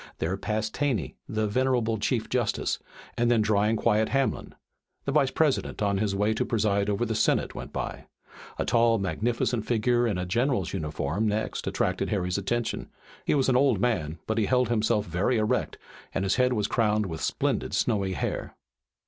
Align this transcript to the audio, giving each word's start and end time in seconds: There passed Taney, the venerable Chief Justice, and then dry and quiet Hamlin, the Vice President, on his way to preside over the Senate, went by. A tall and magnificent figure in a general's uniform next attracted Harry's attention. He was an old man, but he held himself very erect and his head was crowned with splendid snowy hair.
There 0.17 0.35
passed 0.35 0.73
Taney, 0.73 1.15
the 1.29 1.45
venerable 1.47 1.99
Chief 1.99 2.27
Justice, 2.27 2.79
and 3.19 3.29
then 3.29 3.43
dry 3.43 3.67
and 3.67 3.77
quiet 3.77 4.09
Hamlin, 4.09 4.55
the 5.05 5.11
Vice 5.11 5.29
President, 5.29 5.79
on 5.83 5.99
his 5.99 6.15
way 6.15 6.33
to 6.33 6.43
preside 6.43 6.89
over 6.89 7.05
the 7.05 7.13
Senate, 7.13 7.53
went 7.53 7.71
by. 7.71 8.07
A 8.57 8.65
tall 8.65 8.95
and 8.95 9.03
magnificent 9.03 9.63
figure 9.67 10.07
in 10.07 10.17
a 10.17 10.25
general's 10.25 10.73
uniform 10.73 11.27
next 11.27 11.67
attracted 11.67 12.09
Harry's 12.09 12.39
attention. 12.39 12.89
He 13.25 13.35
was 13.35 13.47
an 13.47 13.55
old 13.55 13.79
man, 13.79 14.17
but 14.25 14.39
he 14.39 14.47
held 14.47 14.69
himself 14.69 15.05
very 15.05 15.37
erect 15.37 15.77
and 16.15 16.23
his 16.25 16.37
head 16.37 16.53
was 16.53 16.65
crowned 16.65 17.05
with 17.05 17.21
splendid 17.21 17.75
snowy 17.75 18.13
hair. 18.13 18.55